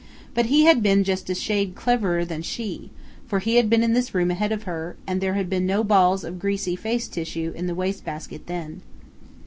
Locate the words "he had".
0.47-0.81, 3.37-3.69